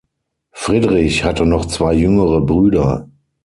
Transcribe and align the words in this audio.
Friedrich 0.51 1.23
hatte 1.23 1.45
noch 1.45 1.65
zwei 1.67 1.93
jüngere 1.93 2.41
Brüder. 2.43 3.07